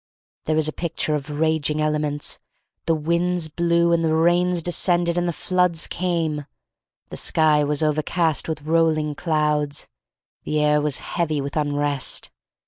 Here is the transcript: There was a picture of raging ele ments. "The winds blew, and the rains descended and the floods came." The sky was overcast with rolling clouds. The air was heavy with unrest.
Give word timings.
There 0.45 0.55
was 0.55 0.67
a 0.67 0.73
picture 0.73 1.13
of 1.13 1.39
raging 1.39 1.79
ele 1.79 1.99
ments. 1.99 2.39
"The 2.87 2.95
winds 2.95 3.49
blew, 3.49 3.93
and 3.93 4.03
the 4.03 4.15
rains 4.15 4.63
descended 4.63 5.15
and 5.15 5.27
the 5.27 5.31
floods 5.31 5.85
came." 5.85 6.47
The 7.09 7.17
sky 7.17 7.63
was 7.63 7.83
overcast 7.83 8.49
with 8.49 8.63
rolling 8.63 9.13
clouds. 9.13 9.87
The 10.43 10.59
air 10.59 10.81
was 10.81 11.01
heavy 11.01 11.39
with 11.39 11.55
unrest. 11.55 12.31